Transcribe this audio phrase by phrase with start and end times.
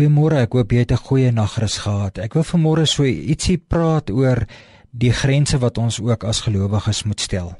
[0.00, 2.18] Goeiemôre, ek hoop jy het 'n goeie nagrus gehad.
[2.18, 4.46] Ek wil vanmôre so ietsie praat oor
[4.92, 7.52] die grense wat ons ook as gelowiges moet stel.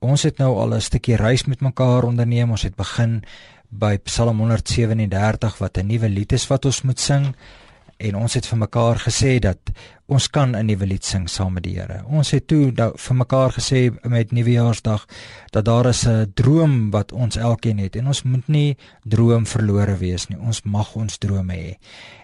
[0.00, 2.50] Ons het nou al 'n stukkie reis met mekaar onderneem.
[2.50, 3.22] Ons het begin
[3.70, 7.36] by Psalm 137 wat 'n nuwe lied is wat ons moet sing
[7.96, 9.70] en ons het vir mekaar gesê dat
[10.06, 12.04] ons kan 'n nuwe lied sing saam met die Here.
[12.06, 15.06] Ons het toe nou vir mekaar gesê met Nuwejaarsdag
[15.50, 19.96] dat daar is 'n droom wat ons elkeen het en ons moet nie droom verlore
[19.96, 20.38] wees nie.
[20.38, 21.76] Ons mag ons drome hê.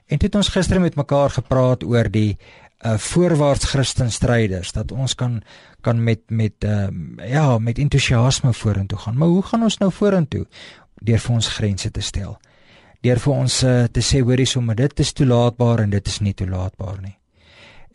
[0.06, 2.38] En toe het ons gister met mekaar gepraat oor die
[2.84, 5.42] uh voorwaarts Christen stryders dat ons kan
[5.80, 6.88] kan met met uh
[7.28, 9.16] ja, met entoesiasme vorentoe gaan.
[9.16, 10.46] Maar hoe gaan ons nou vorentoe?
[10.94, 12.38] Deur vir ons grense te stel
[13.04, 16.34] deur vir ons uh, te sê hoorie sommer dit is toelaatbaar en dit is nie
[16.34, 17.16] toelaatbaar nie.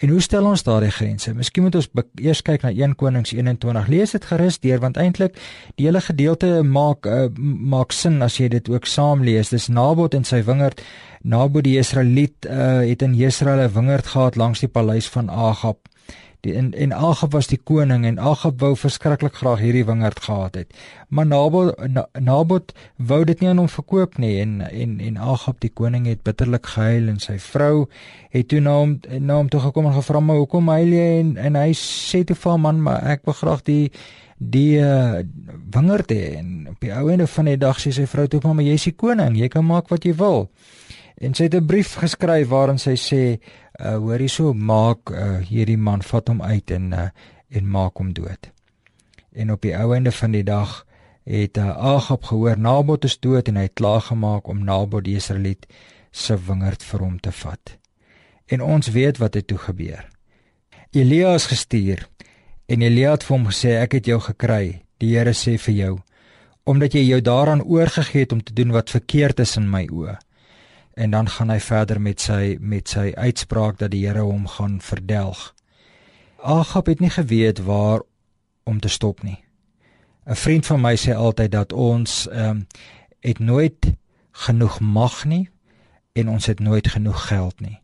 [0.03, 1.31] En hoe stel ons daardie grense?
[1.33, 1.87] Miskien moet ons
[2.19, 3.87] eers kyk na 1 Konings 21.
[3.87, 5.37] Lees dit gerus deur want eintlik
[5.79, 9.53] die hele gedeelte maak uh, maak sin as jy dit ook saam lees.
[9.55, 10.83] Dis Nabot en sy wingerd.
[11.23, 15.79] Nabot die Israeliet uh, het in Jesreel 'n wingerd gehad langs die paleis van Agab.
[16.45, 20.59] Die, en en Agab was die koning en Agab wou verskriklik graag hierdie wingerd gehad
[20.59, 20.75] het.
[21.09, 21.73] Maar Nabot
[22.21, 26.21] Nabot wou dit nie aan hom verkoop nie en en en Agab die koning het
[26.27, 27.87] bitterlik gehuil en sy vrou
[28.35, 31.33] het toe na hom na hom toe gekom en gevra maar hoekom huil jy en
[31.47, 33.89] en hy sê toe vir man maar ek wil graag die
[34.37, 35.23] die uh,
[35.73, 38.61] wingerd hê en op die ou einde van die dag sê sy vrou toe maar
[38.61, 40.45] jy is die koning jy kan maak wat jy wil.
[41.15, 43.39] En sy het 'n brief geskryf waarin sy sê
[43.79, 47.09] uh hoor hierso maak uh hierdie man vat hom uit en uh
[47.49, 48.51] en maak hom dood.
[49.31, 50.85] En op die ou einde van die dag
[51.23, 55.15] het uh, Agab gehoor Nabot is dood en hy het klaar gemaak om Nabot die
[55.15, 55.65] Israeliet
[56.11, 57.77] se wingerd vir hom te vat.
[58.45, 60.05] En ons weet wat het toe gebeur.
[60.91, 62.07] Elia is gestuur
[62.65, 64.81] en Elia het vir hom gesê ek het jou gekry.
[64.97, 65.95] Die Here sê vir jou
[66.65, 70.17] omdat jy jou daaraan oorgegee het om te doen wat verkeerd is in my oë
[70.95, 74.79] en dan gaan hy verder met sy met sy uitspraak dat die Here hom gaan
[74.81, 75.51] verdelg.
[76.39, 78.01] Agab het nie geweet waar
[78.63, 79.43] om te stop nie.
[80.25, 82.67] 'n Vriend van my sê altyd dat ons ehm um,
[83.19, 83.93] het nooit
[84.31, 85.49] genoeg mag nie
[86.13, 87.81] en ons het nooit genoeg geld nie.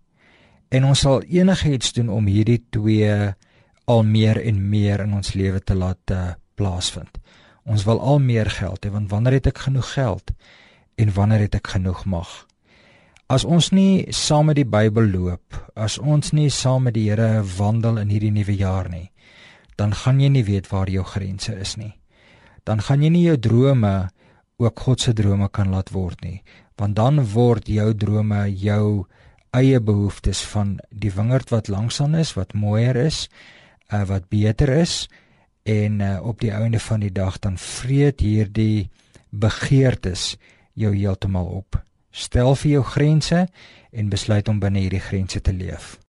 [0.70, 3.34] En ons sal enigiets doen om hierdie twee
[3.86, 7.18] al meer en meer in ons lewe te laat uh, plaasvind.
[7.64, 10.32] Ons wil al meer geld hê want wanneer het ek genoeg geld
[10.96, 12.51] en wanneer het ek genoeg mag?
[13.31, 17.40] As ons nie saam met die Bybel loop, as ons nie saam met die Here
[17.47, 19.06] wandel in hierdie nuwe jaar nie,
[19.80, 21.94] dan gaan jy nie weet waar jou grense is nie.
[22.68, 23.94] Dan gaan jy nie jou drome
[24.59, 26.41] ook God se drome kan laat word nie,
[26.75, 29.06] want dan word jou drome jou
[29.56, 33.30] eie behoeftes van die wingerd wat langsaan is, wat mooier is,
[33.94, 35.06] uh, wat beter is
[35.64, 38.90] en uh, op die einde van die dag dan vreet hierdie
[39.31, 40.34] begeertes
[40.75, 41.80] jou heeltemal op.
[42.12, 43.46] Stel vir jou grense
[43.92, 45.98] en besluit om binne hierdie grense te leef.